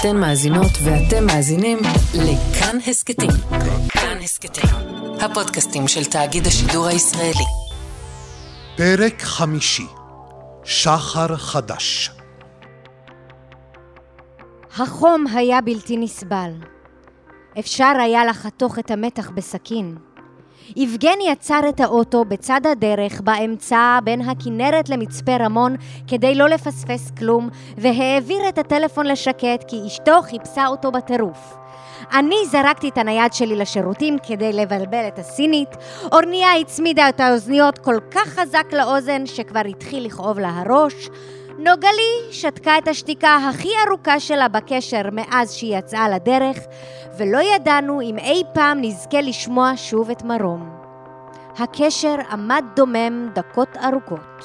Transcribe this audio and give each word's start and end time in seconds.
אתן 0.00 0.16
מאזינות 0.16 0.70
ואתם 0.84 1.26
מאזינים 1.26 1.78
לכאן 2.14 2.78
הסכתים. 2.86 3.30
כאן 3.88 4.18
הסכתים, 4.22 4.70
הפודקאסטים 5.20 5.88
של 5.88 6.04
תאגיד 6.04 6.46
השידור 6.46 6.86
הישראלי. 6.86 7.44
פרק 8.76 9.22
חמישי, 9.22 9.86
שחר 10.64 11.36
חדש. 11.36 12.10
החום 14.78 15.26
היה 15.34 15.60
בלתי 15.60 15.96
נסבל. 15.96 16.50
אפשר 17.58 17.92
היה 18.02 18.24
לחתוך 18.24 18.78
את 18.78 18.90
המתח 18.90 19.30
בסכין. 19.30 19.96
יבגני 20.76 21.30
עצר 21.30 21.60
את 21.68 21.80
האוטו 21.80 22.24
בצד 22.24 22.60
הדרך 22.66 23.20
באמצע 23.20 23.98
בין 24.04 24.20
הכנרת 24.20 24.88
למצפה 24.88 25.36
רמון 25.36 25.76
כדי 26.06 26.34
לא 26.34 26.48
לפספס 26.48 27.10
כלום, 27.18 27.48
והעביר 27.78 28.48
את 28.48 28.58
הטלפון 28.58 29.06
לשקט 29.06 29.64
כי 29.68 29.76
אשתו 29.86 30.22
חיפשה 30.22 30.66
אותו 30.66 30.92
בטירוף. 30.92 31.56
אני 32.12 32.36
זרקתי 32.50 32.88
את 32.88 32.98
הנייד 32.98 33.32
שלי 33.32 33.56
לשירותים 33.56 34.16
כדי 34.28 34.52
לבלבל 34.52 35.08
את 35.08 35.18
הסינית, 35.18 35.68
אורניה 36.12 36.54
הצמידה 36.54 37.08
את 37.08 37.20
האוזניות 37.20 37.78
כל 37.78 37.96
כך 38.10 38.28
חזק 38.28 38.66
לאוזן 38.72 39.26
שכבר 39.26 39.62
התחיל 39.68 40.06
לכאוב 40.06 40.38
לה 40.38 40.48
הראש, 40.48 41.08
נוגלי 41.58 42.30
שתקה 42.30 42.78
את 42.78 42.88
השתיקה 42.88 43.36
הכי 43.36 43.68
ארוכה 43.86 44.20
שלה 44.20 44.48
בקשר 44.48 45.02
מאז 45.12 45.52
שהיא 45.52 45.78
יצאה 45.78 46.08
לדרך, 46.08 46.58
ולא 47.18 47.38
ידענו 47.54 48.00
אם 48.00 48.18
אי 48.18 48.42
פעם 48.54 48.78
נזכה 48.80 49.20
לשמוע 49.20 49.72
שוב 49.76 50.10
את 50.10 50.22
מרום. 50.22 50.70
הקשר 51.58 52.14
עמד 52.30 52.64
דומם 52.76 53.28
דקות 53.34 53.76
ארוכות. 53.76 54.44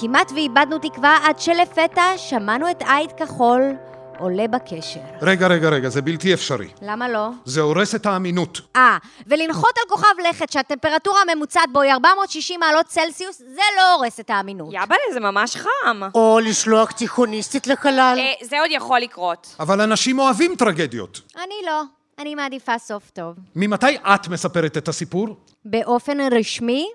כמעט 0.00 0.32
ואיבדנו 0.34 0.78
תקווה 0.78 1.16
עד 1.24 1.38
שלפתע 1.38 2.12
שמענו 2.16 2.70
את 2.70 2.82
עית 2.86 3.12
כחול 3.12 3.62
עולה 4.18 4.48
בקשר. 4.48 5.00
רגע, 5.22 5.46
רגע, 5.46 5.68
רגע, 5.68 5.88
זה 5.88 6.02
בלתי 6.02 6.34
אפשרי. 6.34 6.68
למה 6.82 7.08
לא? 7.08 7.28
זה 7.44 7.60
הורס 7.60 7.94
את 7.94 8.06
האמינות. 8.06 8.60
אה, 8.76 8.98
ולנחות 9.26 9.70
על 9.76 9.84
כוכב 9.88 10.14
לכת 10.30 10.52
שהטמפרטורה 10.52 11.20
הממוצעת 11.28 11.72
בו 11.72 11.80
היא 11.80 11.92
460 11.92 12.60
מעלות 12.60 12.86
צלסיוס, 12.86 13.38
זה 13.38 13.62
לא 13.76 13.94
הורס 13.94 14.20
את 14.20 14.30
האמינות. 14.30 14.68
יאבאלה, 14.72 15.02
זה 15.12 15.20
ממש 15.20 15.56
חם. 15.56 16.00
או 16.14 16.38
לשלוח 16.42 16.90
תיכוניסטית 16.90 17.66
לחלל. 17.66 18.16
אה, 18.18 18.46
זה 18.46 18.60
עוד 18.60 18.70
יכול 18.70 19.00
לקרות. 19.00 19.56
אבל 19.60 19.80
אנשים 19.80 20.18
אוהבים 20.18 20.56
טרגדיות. 20.56 21.20
אני 21.36 21.54
לא, 21.66 21.82
אני 22.18 22.34
מעדיפה 22.34 22.78
סוף 22.78 23.10
טוב. 23.10 23.34
ממתי 23.56 23.96
את 23.96 24.28
מספרת 24.28 24.76
את 24.76 24.88
הסיפור? 24.88 25.36
באופן 25.64 26.18
רשמי, 26.20 26.86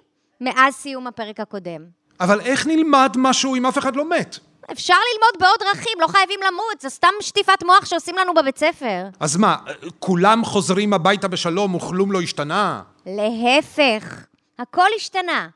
מאז 0.42 0.74
סיום 0.74 1.08
הפרק 1.08 1.40
הקודם. 1.40 1.82
אבל 2.20 2.42
איך 2.42 2.68
נלמד 2.68 3.16
משהו 3.18 3.56
אם 3.56 3.66
אף 3.66 3.78
אחד 3.78 3.96
לא 3.96 4.10
מת? 4.10 4.40
אפשר 4.72 4.94
ללמוד 5.14 5.34
בעוד 5.40 5.60
דרכים, 5.70 5.94
לא 6.00 6.08
חייבים 6.08 6.40
למות, 6.48 6.82
זה 6.82 6.90
סתם 6.90 7.08
שטיפת 7.22 7.64
מוח 7.66 7.86
שעושים 7.86 8.18
לנו 8.18 8.34
בבית 8.34 8.58
ספר. 8.58 9.04
אז 9.20 9.38
מה, 9.38 9.56
כולם 10.00 10.46
חוזרים 10.46 10.94
הביתה 10.94 11.28
בשלום 11.28 11.76
וכלום 11.76 12.12
לא 12.12 12.22
השתנה? 12.22 12.82
להפך, 13.06 14.16
הכל 14.60 14.88
השתנה. 14.96 15.48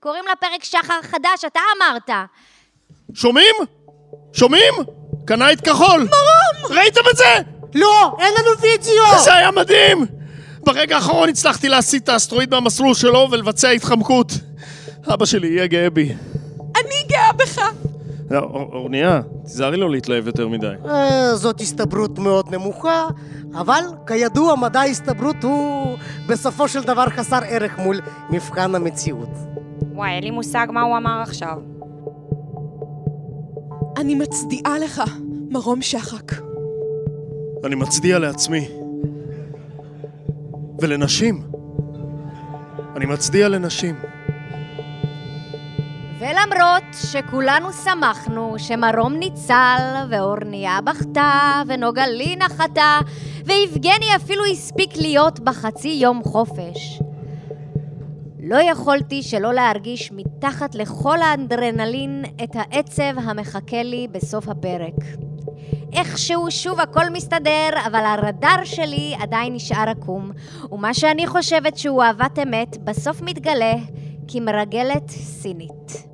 קוראים 0.00 0.24
לפרק 0.32 0.64
שחר 0.64 1.02
חדש, 1.02 1.44
אתה 1.46 1.60
אמרת. 1.76 2.10
שומעים? 3.14 3.54
שומעים? 4.32 4.74
קנאית 5.26 5.60
כחול! 5.60 6.00
מרום! 6.00 6.76
ראיתם 6.78 7.00
את 7.10 7.16
זה? 7.16 7.38
לא, 7.74 8.16
אין 8.20 8.34
לנו 8.38 8.58
וידאו! 8.60 9.22
זה 9.24 9.34
היה 9.34 9.50
מדהים! 9.50 10.06
ברגע 10.64 10.96
האחרון 10.96 11.28
הצלחתי 11.28 11.68
להסיט 11.68 12.04
את 12.04 12.08
האסטרואיד 12.08 12.50
מהמסלול 12.50 12.94
שלו 12.94 13.28
ולבצע 13.30 13.68
התחמקות. 13.68 14.32
אבא 15.14 15.24
שלי 15.24 15.48
יהיה 15.48 15.66
גאה 15.66 15.90
בי. 15.90 16.14
אני 16.76 17.04
גאה 17.08 17.32
בך. 17.32 17.71
לא, 18.32 18.38
אור- 18.38 18.70
אורניה, 18.72 19.20
תיזהרי 19.44 19.76
לא 19.76 19.90
להתלהב 19.90 20.26
יותר 20.26 20.48
מדי. 20.48 20.72
אה, 20.88 21.34
זאת 21.34 21.60
הסתברות 21.60 22.18
מאוד 22.18 22.54
נמוכה, 22.54 23.06
אבל 23.54 23.80
כידוע 24.06 24.56
מדע 24.56 24.80
ההסתברות 24.80 25.44
הוא 25.44 25.96
בסופו 26.28 26.68
של 26.68 26.82
דבר 26.82 27.06
חסר 27.08 27.38
ערך 27.48 27.78
מול 27.78 28.00
מבחן 28.30 28.74
המציאות. 28.74 29.28
וואי, 29.94 30.10
אין 30.10 30.24
לי 30.24 30.30
מושג 30.30 30.66
מה 30.70 30.82
הוא 30.82 30.96
אמר 30.96 31.20
עכשיו. 31.22 31.58
אני 33.96 34.14
מצדיעה 34.14 34.78
לך, 34.78 35.02
מרום 35.50 35.82
שחק. 35.82 36.32
אני 37.64 37.74
מצדיע 37.74 38.18
לעצמי. 38.18 38.68
ולנשים. 40.80 41.42
אני 42.96 43.06
מצדיע 43.06 43.48
לנשים. 43.48 43.94
ולמרות 46.22 46.82
שכולנו 47.12 47.72
שמחנו 47.72 48.54
שמרום 48.58 49.14
ניצל, 49.14 50.06
ואורניה 50.10 50.78
בכתה, 50.84 51.62
ונוגלי 51.66 52.36
נחתה, 52.36 52.98
ויבגני 53.44 54.16
אפילו 54.16 54.44
הספיק 54.44 54.96
להיות 54.96 55.40
בחצי 55.40 55.88
יום 55.88 56.22
חופש. 56.24 57.00
לא 58.42 58.56
יכולתי 58.56 59.22
שלא 59.22 59.54
להרגיש 59.54 60.12
מתחת 60.12 60.74
לכל 60.74 61.22
האנדרנלין 61.22 62.24
את 62.44 62.50
העצב 62.54 63.18
המחכה 63.18 63.82
לי 63.82 64.08
בסוף 64.12 64.48
הפרק. 64.48 64.94
איכשהו 65.92 66.50
שוב 66.50 66.80
הכל 66.80 67.10
מסתדר, 67.10 67.68
אבל 67.86 68.04
הרדאר 68.04 68.64
שלי 68.64 69.14
עדיין 69.20 69.54
נשאר 69.54 69.88
עקום, 69.88 70.30
ומה 70.72 70.94
שאני 70.94 71.26
חושבת 71.26 71.78
שהוא 71.78 72.02
אהבת 72.02 72.38
אמת, 72.38 72.76
בסוף 72.84 73.22
מתגלה 73.22 73.74
כמרגלת 74.28 75.10
סינית. 75.10 76.11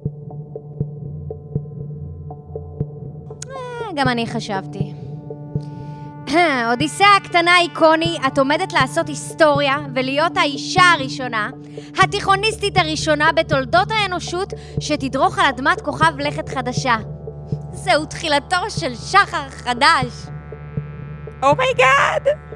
גם 3.98 4.08
אני 4.08 4.26
חשבתי. 4.26 4.92
אודיסאה 6.70 7.16
הקטנה 7.16 7.58
איקוני, 7.58 8.18
את 8.26 8.38
עומדת 8.38 8.72
לעשות 8.72 9.08
היסטוריה 9.08 9.76
ולהיות 9.94 10.36
האישה 10.36 10.82
הראשונה, 10.94 11.50
התיכוניסטית 12.02 12.76
הראשונה 12.76 13.32
בתולדות 13.32 13.88
האנושות 13.90 14.52
שתדרוך 14.80 15.38
על 15.38 15.44
אדמת 15.46 15.80
כוכב 15.80 16.12
לכת 16.18 16.48
חדשה. 16.48 16.96
זהו 17.72 18.06
תחילתו 18.06 18.70
של 18.70 18.94
שחר 18.94 19.48
חדש. 19.50 20.26
oh 21.42 21.69
my 21.69 21.95
God! 21.95 22.47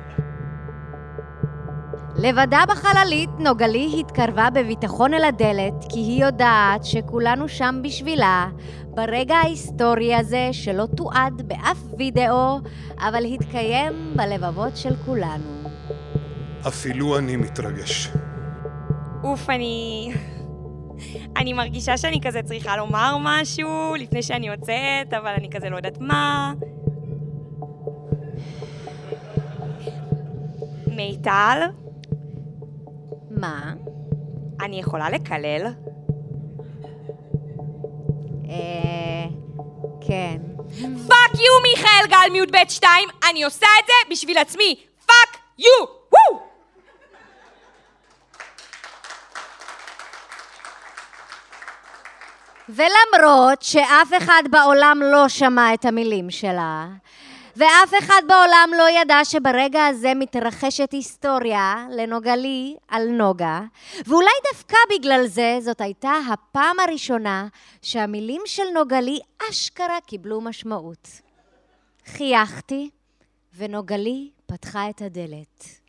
לבדה 2.17 2.63
בחללית, 2.69 3.31
נוגלי 3.39 3.97
התקרבה 4.01 4.49
בביטחון 4.51 5.15
אל 5.15 5.25
הדלת, 5.25 5.75
כי 5.89 5.99
היא 6.01 6.25
יודעת 6.25 6.85
שכולנו 6.85 7.49
שם 7.49 7.81
בשבילה, 7.85 8.47
ברגע 8.85 9.35
ההיסטורי 9.35 10.15
הזה 10.15 10.49
שלא 10.53 10.87
תועד 10.97 11.43
באף 11.47 11.79
וידאו, 11.99 12.61
אבל 12.99 13.25
התקיים 13.25 13.93
בלבבות 14.17 14.77
של 14.77 14.97
כולנו. 15.07 15.69
אפילו 16.69 17.19
אני 17.19 17.37
מתרגש. 17.37 18.09
אוף, 19.25 19.51
אני... 19.51 20.13
אני 21.37 21.53
מרגישה 21.53 21.97
שאני 21.97 22.21
כזה 22.21 22.43
צריכה 22.43 22.77
לומר 22.77 23.17
משהו 23.21 23.95
לפני 23.99 24.23
שאני 24.23 24.49
יוצאת, 24.49 25.15
אבל 25.17 25.31
אני 25.39 25.51
כזה 25.51 25.71
לא 25.71 25.77
יודעת 25.77 25.99
מה. 26.01 26.53
מיטל, 30.87 31.61
מה? 33.43 33.73
אני 34.61 34.81
יכולה 34.81 35.11
לקלל? 35.11 35.67
אה... 38.49 39.27
כן. 40.07 40.37
fuck 41.09 41.35
you, 41.35 41.61
מיכאל 41.63 42.07
גל 42.09 42.33
מיוט 42.33 42.49
ב' 42.51 42.69
2, 42.69 43.09
אני 43.31 43.45
עושה 43.45 43.67
את 43.81 43.87
זה 43.87 44.11
בשביל 44.11 44.39
עצמי. 44.39 44.77
fuck 45.07 45.39
you! 45.59 45.87
וואו! 46.13 46.43
ולמרות 52.69 53.63
שאף 53.63 54.09
אחד 54.19 54.43
בעולם 54.51 55.01
לא 55.03 55.29
שמע 55.29 55.75
את 55.75 55.85
המילים 55.85 56.31
שלה, 56.31 56.87
ואף 57.57 57.95
אחד 57.99 58.23
בעולם 58.29 58.71
לא 58.77 58.91
ידע 59.01 59.25
שברגע 59.25 59.87
הזה 59.87 60.13
מתרחשת 60.17 60.93
היסטוריה 60.93 61.87
לנוגלי 61.91 62.77
על 62.89 63.09
נוגה, 63.09 63.61
ואולי 64.07 64.31
דווקא 64.53 64.77
בגלל 64.91 65.27
זה 65.27 65.59
זאת 65.61 65.81
הייתה 65.81 66.13
הפעם 66.33 66.81
הראשונה 66.81 67.49
שהמילים 67.83 68.43
של 68.47 68.63
נוגלי 68.75 69.19
אשכרה 69.51 69.99
קיבלו 70.07 70.41
משמעות. 70.41 71.09
חייכתי, 72.07 72.91
ונוגלי 73.57 74.31
פתחה 74.47 74.91
את 74.91 75.03
הדלת. 75.03 75.82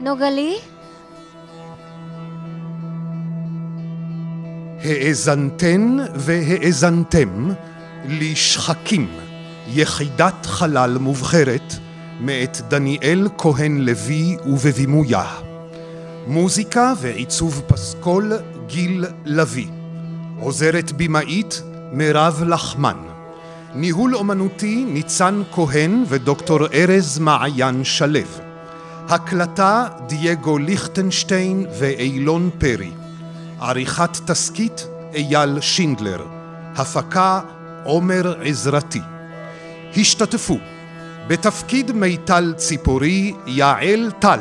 נוגלי? 0.00 0.54
האזנתן 4.84 5.96
והאזנתם 6.14 7.48
לשחקים, 8.08 9.08
יחידת 9.68 10.46
חלל 10.46 10.98
מובחרת, 10.98 11.74
מאת 12.20 12.60
דניאל 12.68 13.28
כהן 13.38 13.80
לוי 13.80 14.36
ובבימויה. 14.46 15.24
מוזיקה 16.26 16.92
ועיצוב 17.00 17.62
פסקול 17.66 18.32
גיל 18.66 19.04
לביא. 19.24 19.68
עוזרת 20.40 20.92
במאית 20.92 21.62
מירב 21.92 22.42
לחמן. 22.46 22.96
ניהול 23.74 24.16
אומנותי 24.16 24.84
ניצן 24.84 25.42
כהן 25.52 26.04
ודוקטור 26.08 26.66
ארז 26.66 27.18
מעיין 27.18 27.84
שלו. 27.84 28.49
הקלטה 29.10 29.88
דייגו 30.06 30.58
ליכטנשטיין 30.58 31.66
ואילון 31.78 32.50
פרי. 32.58 32.90
עריכת 33.60 34.16
תסכית 34.26 34.86
אייל 35.14 35.60
שינדלר. 35.60 36.26
הפקה 36.76 37.40
עומר 37.84 38.40
עזרתי. 38.44 39.00
השתתפו 39.96 40.58
בתפקיד 41.28 41.92
מיטל 41.92 42.54
ציפורי 42.56 43.32
יעל 43.46 44.10
טל. 44.18 44.40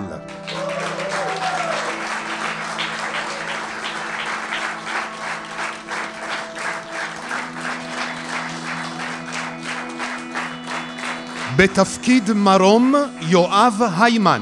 בתפקיד 11.59 12.33
מרום 12.33 12.95
יואב 13.21 13.81
היימן. 13.99 14.41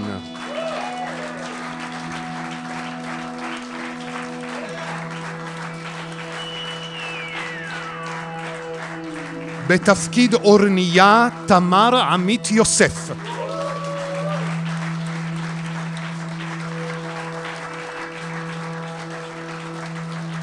בתפקיד 9.68 10.34
אורניה 10.34 11.28
תמר 11.46 12.02
עמית 12.02 12.52
יוסף. 12.52 13.12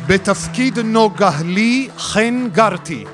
בתפקיד 0.07 0.79
נוגה 0.79 1.31
לי 1.45 1.89
חן 1.99 2.49
גרטי. 2.53 3.05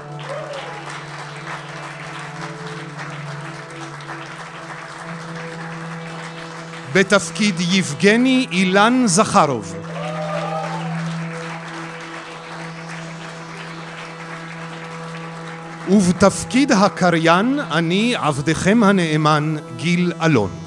בתפקיד 6.94 7.54
יבגני 7.60 8.46
אילן 8.52 9.02
זכרוב. 9.06 9.74
ובתפקיד 15.90 16.72
הקריין 16.72 17.58
אני 17.72 18.14
עבדכם 18.16 18.82
הנאמן 18.82 19.56
גיל 19.76 20.12
אלון. 20.22 20.59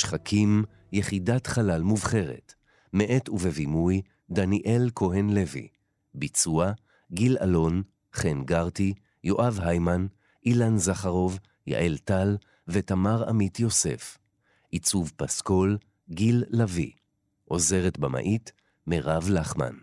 שחקים, 0.00 0.64
יחידת 0.92 1.46
חלל 1.46 1.82
מובחרת, 1.82 2.54
מאת 2.92 3.28
ובבימוי 3.28 4.02
דניאל 4.30 4.90
כהן 4.94 5.30
לוי, 5.30 5.68
ביצוע 6.14 6.72
גיל 7.12 7.36
אלון, 7.42 7.82
חן 8.14 8.44
גרטי, 8.44 8.94
יואב 9.24 9.58
היימן, 9.62 10.06
אילן 10.46 10.78
זכרוב, 10.78 11.38
יעל 11.66 11.98
טל 11.98 12.36
ותמר 12.68 13.28
עמית 13.28 13.60
יוסף. 13.60 14.18
עיצוב 14.70 15.12
פסקול, 15.16 15.78
גיל 16.10 16.44
לביא. 16.48 16.92
עוזרת 17.44 17.98
במאית, 17.98 18.52
מירב 18.86 19.28
לחמן. 19.30 19.74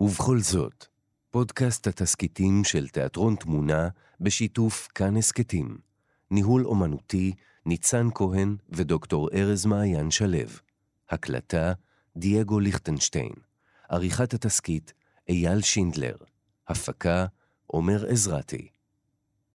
ובכל 0.00 0.38
זאת, 0.38 0.86
פודקאסט 1.30 1.86
התסכיתים 1.86 2.64
של 2.64 2.88
תיאטרון 2.88 3.36
תמונה 3.36 3.88
בשיתוף 4.20 4.88
כאן 4.94 5.16
הסכתים. 5.16 5.78
ניהול 6.30 6.66
אומנותי, 6.66 7.32
ניצן 7.66 8.08
כהן 8.14 8.56
ודוקטור 8.68 9.28
ארז 9.34 9.66
מעיין 9.66 10.10
שלו. 10.10 10.38
הקלטה, 11.10 11.72
דייגו 12.16 12.60
ליכטנשטיין. 12.60 13.32
עריכת 13.88 14.34
התסכית, 14.34 14.92
אייל 15.28 15.60
שינדלר. 15.60 16.16
הפקה, 16.68 17.26
עומר 17.66 18.06
עזרתי. 18.06 18.68